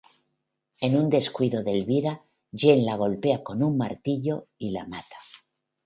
En 0.81 0.95
un 0.97 1.11
descuido 1.11 1.61
de 1.61 1.73
Elvira, 1.73 2.23
Jane 2.51 2.81
la 2.85 2.95
golpea 2.95 3.43
con 3.43 3.61
un 3.61 3.77
martillo 3.77 4.47
y 4.57 4.71
la 4.71 4.87
mata. 4.87 5.17